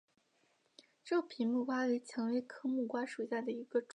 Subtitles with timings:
[1.05, 3.89] 皱皮木瓜为蔷薇科木瓜属下的一个种。